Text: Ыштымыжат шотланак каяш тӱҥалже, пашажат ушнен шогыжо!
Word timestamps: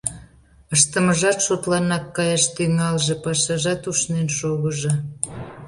Ыштымыжат 0.75 1.37
шотланак 1.45 2.05
каяш 2.15 2.43
тӱҥалже, 2.55 3.15
пашажат 3.23 3.81
ушнен 3.91 4.27
шогыжо! 4.37 4.93